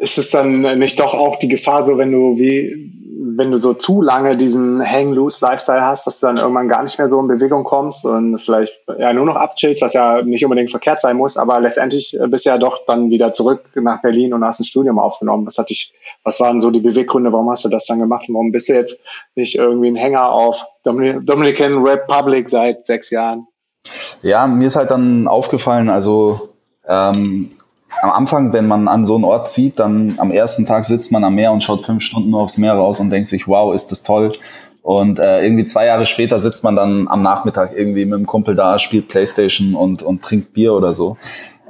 [0.00, 2.92] ist es dann nicht doch auch die Gefahr, so wenn du wie,
[3.36, 7.08] wenn du so zu lange diesen Hang-Loose-Lifestyle hast, dass du dann irgendwann gar nicht mehr
[7.08, 11.00] so in Bewegung kommst und vielleicht ja nur noch abchillst, was ja nicht unbedingt verkehrt
[11.00, 14.60] sein muss, aber letztendlich bist du ja doch dann wieder zurück nach Berlin und hast
[14.60, 15.46] ein Studium aufgenommen.
[15.46, 15.92] Was hat dich,
[16.24, 18.74] was waren so die Beweggründe, warum hast du das dann gemacht und warum bist du
[18.74, 19.02] jetzt
[19.34, 23.46] nicht irgendwie ein Hänger auf Dominic Dominican Republic seit sechs Jahren?
[24.22, 26.50] Ja, mir ist halt dann aufgefallen, also
[26.86, 27.50] ähm,
[28.02, 31.24] am Anfang, wenn man an so einen Ort zieht, dann am ersten Tag sitzt man
[31.24, 33.90] am Meer und schaut fünf Stunden nur aufs Meer raus und denkt sich, wow, ist
[33.90, 34.32] das toll.
[34.82, 38.54] Und äh, irgendwie zwei Jahre später sitzt man dann am Nachmittag irgendwie mit dem Kumpel
[38.54, 41.16] da, spielt Playstation und, und trinkt Bier oder so.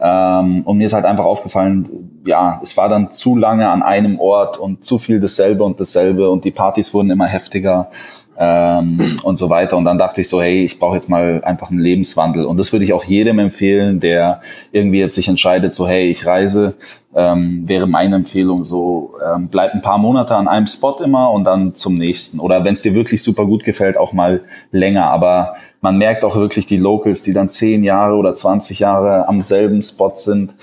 [0.01, 4.21] Ähm, und mir ist halt einfach aufgefallen, ja, es war dann zu lange an einem
[4.21, 7.91] Ort und zu viel dasselbe und dasselbe und die Partys wurden immer heftiger
[8.39, 9.77] ähm, und so weiter.
[9.77, 12.45] Und dann dachte ich so, hey, ich brauche jetzt mal einfach einen Lebenswandel.
[12.45, 16.25] Und das würde ich auch jedem empfehlen, der irgendwie jetzt sich entscheidet, so, hey, ich
[16.25, 16.75] reise,
[17.15, 21.45] ähm, wäre meine Empfehlung so, ähm, bleib ein paar Monate an einem Spot immer und
[21.45, 22.39] dann zum nächsten.
[22.39, 25.07] Oder wenn es dir wirklich super gut gefällt, auch mal länger.
[25.07, 29.41] Aber man merkt auch wirklich die Locals, die dann zehn Jahre oder 20 Jahre am
[29.41, 30.55] selben Spot sind,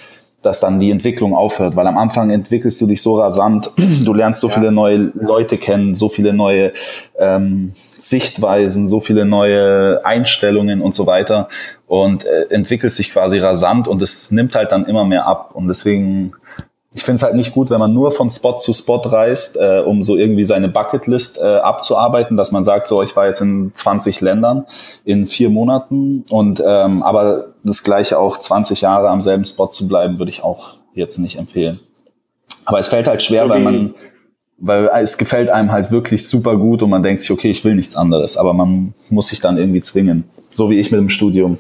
[0.45, 3.71] dass dann die Entwicklung aufhört, weil am Anfang entwickelst du dich so rasant,
[4.03, 6.71] du lernst so viele neue Leute kennen, so viele neue
[7.17, 11.49] ähm, Sichtweisen, so viele neue Einstellungen und so weiter
[11.88, 15.67] und äh, entwickelst dich quasi rasant und es nimmt halt dann immer mehr ab und
[15.67, 16.34] deswegen
[16.95, 19.81] ich finde es halt nicht gut, wenn man nur von Spot zu Spot reist, äh,
[19.86, 23.73] um so irgendwie seine Bucketlist äh, abzuarbeiten, dass man sagt, so ich war jetzt in
[23.75, 24.65] 20 Ländern
[25.03, 29.89] in vier Monaten und ähm, aber das gleiche auch 20 Jahre am selben Spot zu
[29.89, 31.81] bleiben, würde ich auch jetzt nicht empfehlen.
[32.63, 33.93] Aber es fällt halt schwer, weil man,
[34.58, 37.75] weil es gefällt einem halt wirklich super gut und man denkt sich, okay, ich will
[37.75, 41.58] nichts anderes, aber man muss sich dann irgendwie zwingen, so wie ich mit dem Studium.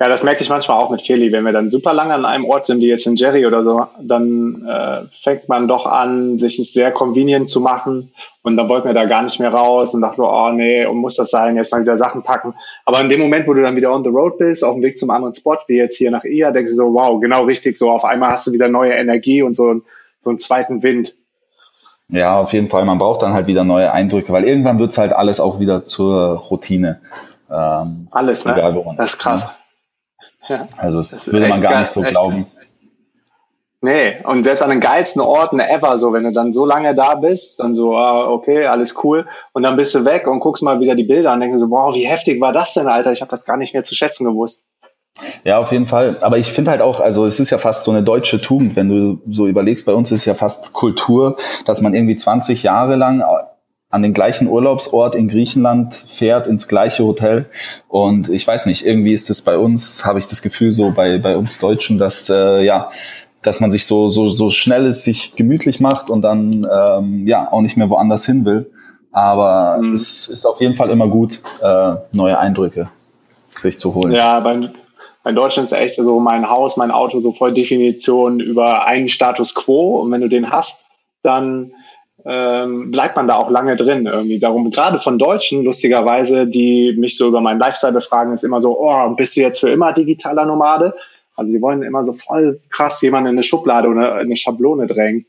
[0.00, 1.30] Ja, das merke ich manchmal auch mit Feli.
[1.30, 3.86] Wenn wir dann super lange an einem Ort sind, wie jetzt in Jerry oder so,
[4.00, 8.10] dann äh, fängt man doch an, sich es sehr convenient zu machen.
[8.42, 11.16] Und dann wollten wir da gar nicht mehr raus und dachte, oh nee, und muss
[11.16, 12.54] das sein, jetzt mal wieder Sachen packen.
[12.86, 14.98] Aber in dem Moment, wo du dann wieder on the road bist, auf dem Weg
[14.98, 17.90] zum anderen Spot, wie jetzt hier nach IA, denkst du so, wow, genau richtig, so
[17.90, 19.82] auf einmal hast du wieder neue Energie und so,
[20.20, 21.14] so einen zweiten Wind.
[22.08, 22.86] Ja, auf jeden Fall.
[22.86, 26.38] Man braucht dann halt wieder neue Eindrücke, weil irgendwann wird's halt alles auch wieder zur
[26.38, 27.02] Routine.
[27.50, 28.94] Ähm, Alles, ne?
[28.96, 29.42] Das ist krass.
[29.42, 29.59] Ja.
[30.76, 32.10] Also das, das würde man gar nicht so echt.
[32.10, 32.46] glauben.
[33.82, 37.14] Nee, und selbst an den geilsten Orten ever, so wenn du dann so lange da
[37.14, 40.80] bist, dann so, ah, okay, alles cool, und dann bist du weg und guckst mal
[40.80, 43.12] wieder die Bilder und denkst so, wow, wie heftig war das denn, Alter?
[43.12, 44.66] Ich habe das gar nicht mehr zu schätzen gewusst.
[45.44, 46.18] Ja, auf jeden Fall.
[46.20, 48.88] Aber ich finde halt auch, also es ist ja fast so eine deutsche Tugend, wenn
[48.88, 53.22] du so überlegst, bei uns ist ja fast Kultur, dass man irgendwie 20 Jahre lang
[53.90, 57.46] an den gleichen Urlaubsort in Griechenland fährt, ins gleiche Hotel.
[57.88, 61.18] Und ich weiß nicht, irgendwie ist es bei uns, habe ich das Gefühl, so bei,
[61.18, 62.90] bei uns Deutschen, dass äh, ja,
[63.42, 67.50] dass man sich so, so, so schnell es sich gemütlich macht und dann ähm, ja
[67.50, 68.70] auch nicht mehr woanders hin will.
[69.12, 69.94] Aber mhm.
[69.94, 72.90] es ist auf jeden Fall immer gut, äh, neue Eindrücke
[73.60, 74.12] sich zu holen.
[74.12, 74.70] Ja, bei,
[75.22, 79.54] bei Deutschland ist echt so mein Haus, mein Auto so voll Definition über einen Status
[79.54, 80.00] quo.
[80.00, 80.84] Und wenn du den hast,
[81.22, 81.72] dann
[82.24, 84.38] ähm, bleibt man da auch lange drin irgendwie.
[84.38, 88.78] Darum, gerade von Deutschen, lustigerweise, die mich so über meinen Lifestyle befragen, ist immer so,
[88.78, 90.94] oh, bist du jetzt für immer digitaler Nomade?
[91.36, 95.26] Also sie wollen immer so voll krass jemanden in eine Schublade oder eine Schablone drängen.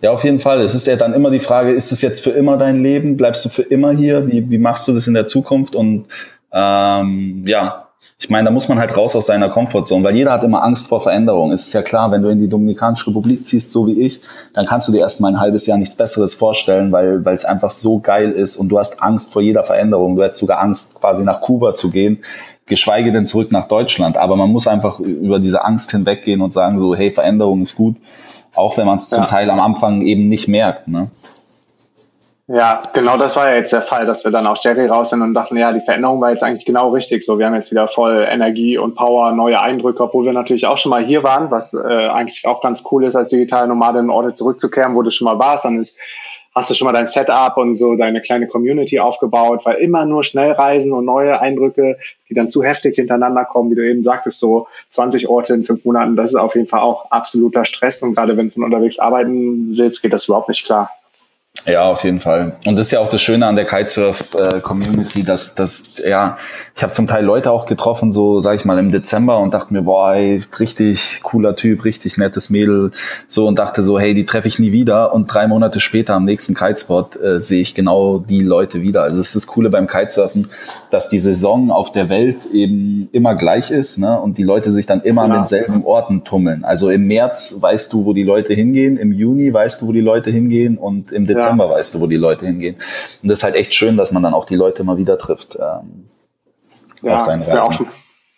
[0.00, 0.60] Ja, auf jeden Fall.
[0.62, 3.16] Es ist ja dann immer die Frage, ist es jetzt für immer dein Leben?
[3.16, 4.26] Bleibst du für immer hier?
[4.26, 5.74] Wie, wie machst du das in der Zukunft?
[5.74, 6.06] Und
[6.52, 7.88] ähm, ja,
[8.22, 10.86] ich meine, da muss man halt raus aus seiner Komfortzone, weil jeder hat immer Angst
[10.86, 11.50] vor Veränderung.
[11.50, 14.20] Es ist ja klar, wenn du in die Dominikanische Republik ziehst, so wie ich,
[14.54, 17.72] dann kannst du dir erstmal ein halbes Jahr nichts Besseres vorstellen, weil weil es einfach
[17.72, 20.14] so geil ist und du hast Angst vor jeder Veränderung.
[20.14, 22.22] Du hättest sogar Angst, quasi nach Kuba zu gehen,
[22.66, 24.16] geschweige denn zurück nach Deutschland.
[24.16, 27.96] Aber man muss einfach über diese Angst hinweggehen und sagen so, hey, Veränderung ist gut,
[28.54, 29.16] auch wenn man es ja.
[29.16, 30.86] zum Teil am Anfang eben nicht merkt.
[30.86, 31.10] Ne?
[32.48, 35.22] Ja, genau das war ja jetzt der Fall, dass wir dann auch Jerry raus sind
[35.22, 37.24] und dachten, ja, die Veränderung war jetzt eigentlich genau richtig.
[37.24, 40.76] So, wir haben jetzt wieder voll Energie und Power, neue Eindrücke, obwohl wir natürlich auch
[40.76, 44.10] schon mal hier waren, was äh, eigentlich auch ganz cool ist, als digitale Nomade in
[44.10, 45.98] Orte zurückzukehren, wo du schon mal warst, dann ist
[46.54, 50.22] hast du schon mal dein Setup und so deine kleine Community aufgebaut, weil immer nur
[50.22, 54.38] schnell reisen und neue Eindrücke, die dann zu heftig hintereinander kommen, wie du eben sagtest,
[54.38, 58.14] so 20 Orte in fünf Monaten, das ist auf jeden Fall auch absoluter Stress und
[58.14, 60.90] gerade wenn du unterwegs arbeiten willst, geht das überhaupt nicht klar.
[61.64, 62.56] Ja, auf jeden Fall.
[62.66, 66.36] Und das ist ja auch das Schöne an der Kitesurf-Community, dass, dass, ja,
[66.74, 69.72] ich habe zum Teil Leute auch getroffen, so sag ich mal im Dezember und dachte
[69.72, 72.90] mir, boah, ey, richtig cooler Typ, richtig nettes Mädel,
[73.28, 75.14] so und dachte so, hey, die treffe ich nie wieder.
[75.14, 79.02] Und drei Monate später am nächsten Kitespot äh, sehe ich genau die Leute wieder.
[79.02, 80.48] Also es ist das Coole beim Kitesurfen,
[80.90, 84.20] dass die Saison auf der Welt eben immer gleich ist, ne?
[84.20, 85.34] Und die Leute sich dann immer genau.
[85.34, 86.64] an denselben Orten tummeln.
[86.64, 90.00] Also im März weißt du, wo die Leute hingehen, im Juni weißt du, wo die
[90.00, 92.76] Leute hingehen und im Dezember Dezember weißt du, wo die Leute hingehen.
[93.22, 95.56] Und das ist halt echt schön, dass man dann auch die Leute mal wieder trifft.
[95.56, 96.08] Ähm,
[97.02, 97.86] ja, auf das ist ja auch schon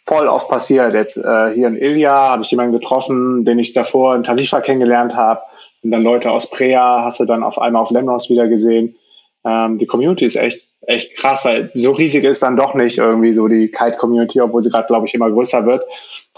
[0.06, 0.94] voll oft passiert.
[0.94, 5.14] Jetzt äh, hier in Ilja habe ich jemanden getroffen, den ich davor in Tarifa kennengelernt
[5.14, 5.40] habe.
[5.82, 8.96] Und dann Leute aus Prea hast du dann auf einmal auf Lemnos wieder gesehen.
[9.44, 13.34] Ähm, die Community ist echt, echt krass, weil so riesig ist dann doch nicht irgendwie
[13.34, 15.84] so die Kite-Community, obwohl sie gerade, glaube ich, immer größer wird.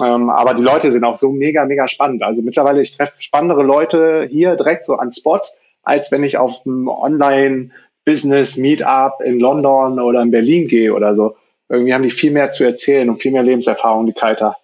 [0.01, 2.23] Ähm, aber die Leute sind auch so mega, mega spannend.
[2.23, 6.67] Also mittlerweile, ich treffe spannendere Leute hier direkt so an Spots, als wenn ich auf
[6.67, 11.37] ein Online-Business-Meetup in London oder in Berlin gehe oder so.
[11.69, 14.57] Irgendwie haben die viel mehr zu erzählen und viel mehr Lebenserfahrung, die Kiter.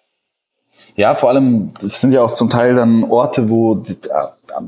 [0.95, 3.83] Ja, vor allem, das sind ja auch zum Teil dann Orte, wo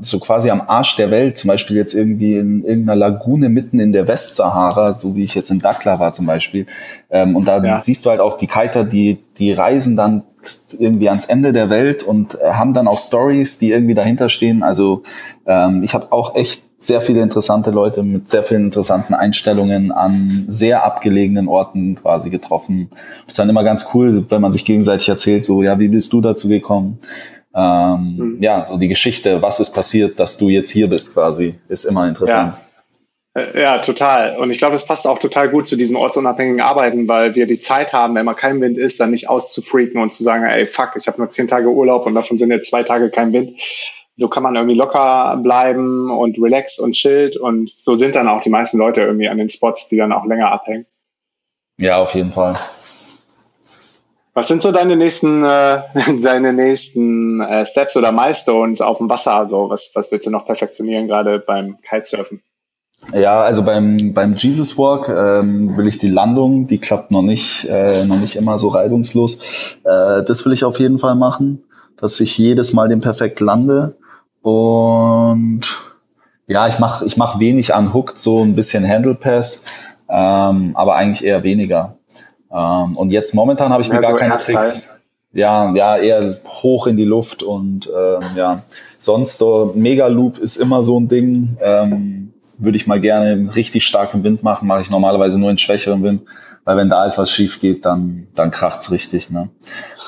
[0.00, 3.92] so quasi am Arsch der Welt, zum Beispiel jetzt irgendwie in irgendeiner Lagune mitten in
[3.92, 6.66] der Westsahara, so wie ich jetzt in Dakla war zum Beispiel.
[7.10, 7.82] Ähm, und da ja.
[7.82, 10.24] siehst du halt auch die Kiter, die, die reisen dann
[10.78, 14.62] irgendwie ans Ende der Welt und äh, haben dann auch Stories, die irgendwie dahinter stehen.
[14.62, 15.02] Also
[15.46, 20.44] ähm, ich habe auch echt sehr viele interessante Leute mit sehr vielen interessanten Einstellungen an
[20.48, 22.90] sehr abgelegenen Orten quasi getroffen.
[23.26, 26.20] ist dann immer ganz cool, wenn man sich gegenseitig erzählt, so, ja, wie bist du
[26.20, 26.98] dazu gekommen?
[27.54, 28.36] Ähm, mhm.
[28.40, 32.06] Ja, so die Geschichte, was ist passiert, dass du jetzt hier bist quasi, ist immer
[32.06, 32.54] interessant.
[32.56, 32.65] Ja.
[33.36, 34.38] Äh, ja, total.
[34.38, 37.58] Und ich glaube, es passt auch total gut zu diesem ortsunabhängigen Arbeiten, weil wir die
[37.58, 40.92] Zeit haben, wenn mal kein Wind ist, dann nicht auszufreaken und zu sagen, ey, fuck,
[40.96, 43.60] ich habe nur zehn Tage Urlaub und davon sind jetzt zwei Tage kein Wind.
[44.16, 48.40] So kann man irgendwie locker bleiben und relaxed und chillt und so sind dann auch
[48.40, 50.86] die meisten Leute irgendwie an den Spots, die dann auch länger abhängen.
[51.76, 52.58] Ja, auf jeden Fall.
[54.32, 55.82] Was sind so deine nächsten, äh,
[56.22, 59.34] deine nächsten äh, Steps oder Milestones auf dem Wasser?
[59.34, 62.42] Also was, was willst du noch perfektionieren, gerade beim Kitesurfen?
[63.12, 67.64] Ja, also beim, beim Jesus Walk ähm, will ich die Landung, die klappt noch nicht,
[67.68, 69.76] äh, noch nicht immer so reibungslos.
[69.84, 71.64] Äh, das will ich auf jeden Fall machen,
[71.98, 73.96] dass ich jedes Mal den perfekt lande.
[74.42, 75.62] Und
[76.46, 79.64] ja, ich mache ich mach wenig an Hooked, so ein bisschen Handle Pass,
[80.08, 81.96] ähm, aber eigentlich eher weniger.
[82.52, 85.00] Ähm, und jetzt momentan habe ich mir ja, gar keine Tricks.
[85.32, 88.62] Ja, ja, eher hoch in die Luft und ähm, ja,
[88.98, 91.56] sonst so Mega Loop ist immer so ein Ding.
[91.60, 92.25] Ähm,
[92.58, 96.22] würde ich mal gerne richtig starken Wind machen, mache ich normalerweise nur in schwächerem Wind,
[96.64, 99.30] weil wenn da etwas schief geht, dann, dann kracht's richtig.
[99.30, 99.48] Ne?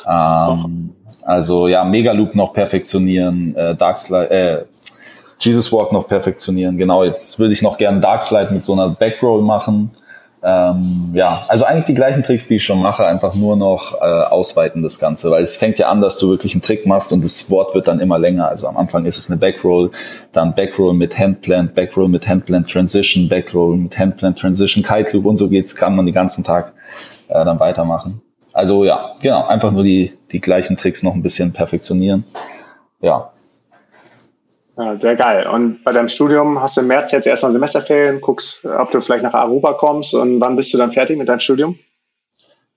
[0.07, 0.91] Ähm,
[1.23, 4.65] also ja, Megaloop noch perfektionieren, äh, Darkslide, äh,
[5.41, 6.79] Jesus Walk noch perfektionieren.
[6.79, 9.91] Genau, jetzt würde ich noch gerne Darkslide mit so einer Backroll machen.
[10.41, 14.05] Ähm, ja, also eigentlich die gleichen Tricks, die ich schon mache, einfach nur noch äh,
[14.05, 17.25] ausweiten das Ganze, weil es fängt ja an, dass du wirklich einen Trick machst und
[17.25, 18.49] das Wort wird dann immer länger.
[18.49, 19.91] Also am Anfang ist es eine Backroll,
[20.33, 25.37] dann Backroll mit Handplant, Backroll mit Handplant Transition, Backroll mit Handplant Transition, Kite Loop und
[25.39, 26.73] so geht's, kann man den ganzen Tag
[27.29, 28.23] äh, dann weitermachen.
[28.53, 32.25] Also ja, genau, einfach nur die, die gleichen Tricks noch ein bisschen perfektionieren.
[33.01, 33.33] Ja,
[34.79, 35.47] ja, sehr geil.
[35.49, 39.25] Und bei deinem Studium hast du im März jetzt erstmal Semesterferien, guckst, ob du vielleicht
[39.25, 41.79] nach Aruba kommst und wann bist du dann fertig mit deinem Studium?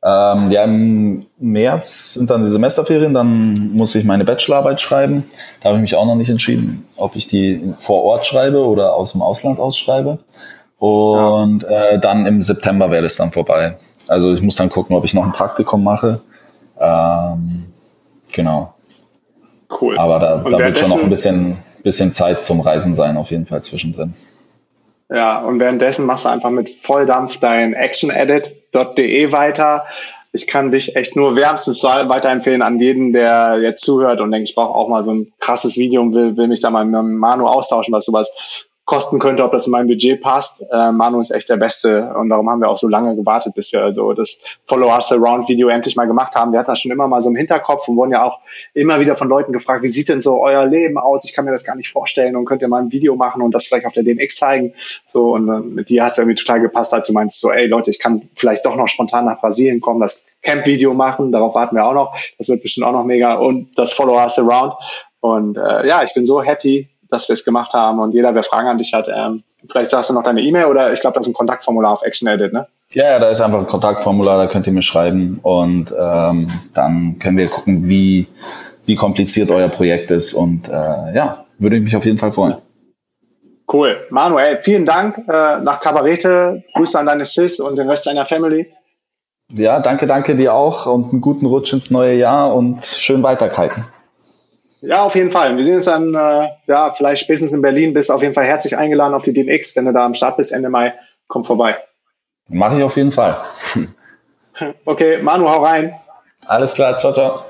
[0.03, 5.25] Ähm, ja, im März sind dann die Semesterferien, dann muss ich meine Bachelorarbeit schreiben.
[5.61, 8.95] Da habe ich mich auch noch nicht entschieden, ob ich die vor Ort schreibe oder
[8.95, 10.17] aus dem Ausland ausschreibe.
[10.79, 11.85] Und ja.
[11.85, 13.77] äh, dann im September wäre das dann vorbei.
[14.07, 16.21] Also ich muss dann gucken, ob ich noch ein Praktikum mache.
[16.79, 17.65] Ähm,
[18.31, 18.73] genau.
[19.79, 19.99] Cool.
[19.99, 23.45] Aber da, da wird schon noch ein bisschen bisschen Zeit zum Reisen sein, auf jeden
[23.45, 24.13] Fall zwischendrin.
[25.09, 29.83] Ja, und währenddessen machst du einfach mit Volldampf dein actionedit.de weiter.
[30.31, 34.55] Ich kann dich echt nur wärmstens weiterempfehlen an jeden, der jetzt zuhört und denkt, ich
[34.55, 37.47] brauche auch mal so ein krasses Video und will, will mich da mal mit Manu
[37.47, 40.65] austauschen, was sowas kosten könnte, ob das in mein Budget passt.
[40.69, 43.71] Äh, Manu ist echt der Beste und darum haben wir auch so lange gewartet, bis
[43.71, 46.51] wir also das Follow Us Around Video endlich mal gemacht haben.
[46.51, 48.41] Wir hatten das schon immer mal so im Hinterkopf und wurden ja auch
[48.73, 51.23] immer wieder von Leuten gefragt, wie sieht denn so euer Leben aus?
[51.23, 53.51] Ich kann mir das gar nicht vorstellen und könnt ihr mal ein Video machen und
[53.55, 54.73] das vielleicht auf der DNX zeigen.
[55.07, 57.67] So und äh, mit dir hat es irgendwie total gepasst, als du meinst so, ey
[57.67, 61.77] Leute, ich kann vielleicht doch noch spontan nach Brasilien kommen, das Camp-Video machen, darauf warten
[61.77, 62.17] wir auch noch.
[62.37, 64.73] Das wird bestimmt auch noch mega und das Follow Us Around.
[65.21, 67.99] Und äh, ja, ich bin so happy, dass wir es gemacht haben.
[67.99, 70.91] Und jeder, wer Fragen an dich hat, ähm, vielleicht sagst du noch deine E-Mail oder
[70.93, 72.67] ich glaube, das ist ein Kontaktformular auf Action Edit, ne?
[72.89, 77.37] Ja, da ist einfach ein Kontaktformular, da könnt ihr mir schreiben und ähm, dann können
[77.37, 78.27] wir gucken, wie,
[78.85, 82.55] wie kompliziert euer Projekt ist und äh, ja, würde ich mich auf jeden Fall freuen.
[83.71, 83.95] Cool.
[84.09, 86.63] Manuel, vielen Dank äh, nach Kabarete.
[86.75, 88.67] Grüße an deine Sis und den Rest deiner Family.
[89.53, 93.85] Ja, danke, danke dir auch und einen guten Rutsch ins neue Jahr und schön weiterkalten.
[94.81, 95.55] Ja, auf jeden Fall.
[95.57, 97.93] Wir sehen uns dann, äh, ja, vielleicht spätestens in Berlin.
[97.93, 100.51] Bist auf jeden Fall herzlich eingeladen auf die DNX, wenn du da am Start bist
[100.51, 100.93] Ende Mai.
[101.27, 101.77] Komm vorbei.
[102.47, 103.39] Mache ich auf jeden Fall.
[104.85, 105.93] okay, Manu, hau rein.
[106.47, 107.45] Alles klar, ciao, ciao.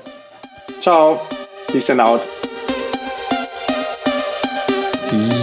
[0.82, 1.20] Ciao.
[1.68, 2.20] Peace and out.